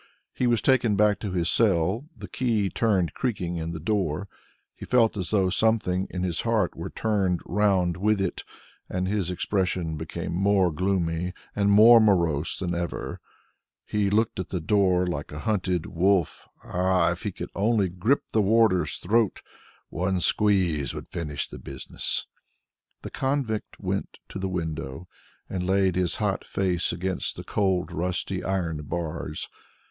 [0.33, 4.27] He was taken back to his cell; the key turned creaking in the door;
[4.75, 8.43] he felt as though something in his heart were turned round with it,
[8.89, 13.21] and his expression became more gloomy and morose than ever;
[13.85, 16.47] he looked at the door like a hunted wolf.
[16.63, 19.43] Ah, if he could only grip the warder's throat!
[19.89, 22.25] one squeeze would finish the business!
[23.03, 25.07] The convict went to the window,
[25.47, 29.47] and laid his hot face against the cold rusty iron bars.